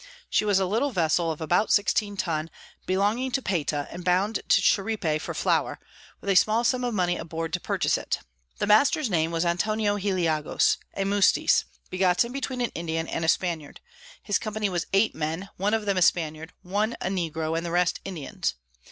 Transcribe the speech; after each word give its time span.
She 0.31 0.45
was 0.45 0.57
a 0.57 0.65
little 0.65 0.89
Vessel 0.89 1.29
of 1.31 1.41
about 1.41 1.71
16 1.71 2.17
Tun 2.17 2.49
belonging 2.87 3.29
to 3.33 3.39
Payta, 3.43 3.87
and 3.91 4.03
bound 4.03 4.39
to 4.47 4.59
Cheripe 4.59 5.21
for 5.21 5.35
Flower, 5.35 5.79
with 6.21 6.29
a 6.31 6.33
small 6.33 6.63
Sum 6.63 6.83
of 6.83 6.95
Money 6.95 7.17
aboard 7.17 7.53
to 7.53 7.59
purchase 7.59 7.99
it. 7.99 8.17
The 8.57 8.65
Master's 8.65 9.11
Name 9.11 9.29
was 9.29 9.45
Antonio 9.45 9.97
Heliagos, 9.97 10.77
a 10.95 11.05
Mustees, 11.05 11.65
begotten 11.91 12.31
between 12.31 12.61
an 12.61 12.71
Indian 12.73 13.07
and 13.07 13.23
a 13.23 13.27
Spaniard: 13.27 13.79
his 14.23 14.39
Company 14.39 14.69
was 14.69 14.87
eight 14.91 15.13
Men, 15.13 15.49
one 15.57 15.75
of 15.75 15.85
them 15.85 15.97
a 15.99 16.01
Spaniard, 16.01 16.51
one 16.63 16.93
a 16.99 17.09
Negro, 17.09 17.55
and 17.55 17.63
the 17.63 17.69
rest 17.69 17.99
Indians. 18.03 18.55